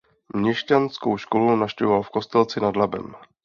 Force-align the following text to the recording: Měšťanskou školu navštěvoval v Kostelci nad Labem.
Měšťanskou 0.35 1.17
školu 1.17 1.55
navštěvoval 1.55 2.03
v 2.03 2.09
Kostelci 2.09 2.59
nad 2.59 2.75
Labem. 2.75 3.15